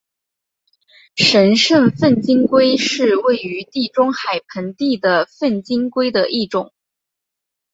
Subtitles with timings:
[1.15, 6.73] 神圣粪金龟是位于地中海盆地的粪金龟的一种。